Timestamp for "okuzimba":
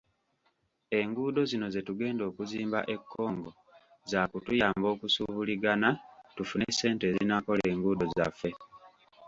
2.29-2.79